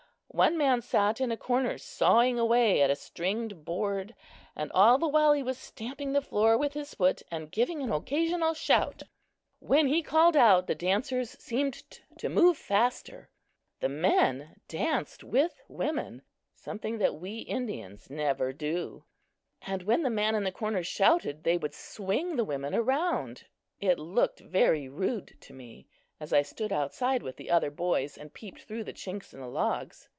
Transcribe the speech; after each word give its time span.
One 0.33 0.57
man 0.57 0.81
sat 0.81 1.19
in 1.19 1.29
a 1.29 1.35
corner, 1.35 1.77
sawing 1.77 2.39
away 2.39 2.81
at 2.81 2.89
a 2.89 2.95
stringed 2.95 3.65
board, 3.65 4.15
and 4.55 4.71
all 4.71 4.97
the 4.97 5.05
while 5.09 5.33
he 5.33 5.43
was 5.43 5.57
stamping 5.57 6.13
the 6.13 6.21
floor 6.21 6.57
with 6.57 6.71
his 6.71 6.93
foot 6.93 7.21
and 7.29 7.51
giving 7.51 7.81
an 7.81 7.91
occasional 7.91 8.53
shout. 8.53 9.03
When 9.59 9.87
he 9.87 10.01
called 10.01 10.37
out, 10.37 10.67
the 10.67 10.73
dancers 10.73 11.31
seemed 11.31 11.83
to 12.17 12.29
move 12.29 12.57
faster. 12.57 13.29
The 13.81 13.89
men 13.89 14.57
danced 14.69 15.21
with 15.21 15.59
women 15.67 16.21
something 16.55 16.97
that 16.99 17.15
we 17.15 17.39
Indians 17.39 18.09
never 18.09 18.53
do 18.53 19.03
and 19.63 19.83
when 19.83 20.01
the 20.01 20.09
man 20.09 20.33
in 20.33 20.45
the 20.45 20.51
corner 20.53 20.81
shouted 20.81 21.43
they 21.43 21.57
would 21.57 21.73
swing 21.73 22.37
the 22.37 22.45
women 22.45 22.73
around. 22.73 23.43
It 23.81 23.99
looked 23.99 24.39
very 24.39 24.87
rude 24.87 25.35
to 25.41 25.51
me, 25.53 25.89
as 26.21 26.31
I 26.31 26.41
stood 26.41 26.71
outside 26.71 27.21
with 27.21 27.35
the 27.35 27.51
other 27.51 27.69
boys 27.69 28.17
and 28.17 28.33
peeped 28.33 28.61
through 28.61 28.85
the 28.85 28.93
chinks 28.93 29.33
in 29.33 29.41
the 29.41 29.47
logs. 29.49 30.07